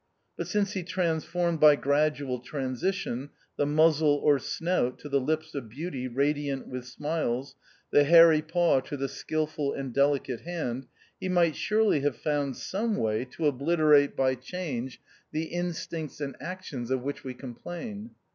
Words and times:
But 0.35 0.47
since 0.47 0.71
he 0.71 0.81
transformed 0.81 1.59
by 1.59 1.75
gradual 1.75 2.39
transition, 2.39 3.29
the 3.55 3.67
muzzle 3.67 4.15
or 4.23 4.39
snout 4.39 4.97
to 4.97 5.09
the 5.09 5.19
lips 5.19 5.53
of 5.53 5.69
beauty 5.69 6.07
radiant 6.07 6.67
with 6.67 6.87
smiles, 6.87 7.55
the 7.91 8.03
hairy 8.03 8.41
paw 8.41 8.79
to 8.79 8.97
the 8.97 9.07
skilful 9.07 9.73
and 9.73 9.93
delicate 9.93 10.41
hand, 10.41 10.87
he 11.19 11.29
might 11.29 11.55
surely 11.55 11.99
have 11.99 12.17
found 12.17 12.57
some 12.57 12.95
way 12.95 13.25
to 13.25 13.45
obliterate 13.45 14.15
by 14.15 14.33
change 14.33 14.99
42 15.29 15.31
THE 15.33 15.39
OUTCAST. 15.41 15.51
the 15.51 15.55
instincts 15.55 16.19
and 16.19 16.35
actions 16.41 16.89
of 16.89 17.03
which 17.03 17.23
we 17.23 17.35
com 17.35 17.53
plain. 17.53 18.09